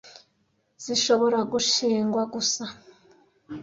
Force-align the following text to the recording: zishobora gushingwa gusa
zishobora 0.83 1.39
gushingwa 1.51 2.21
gusa 2.33 2.63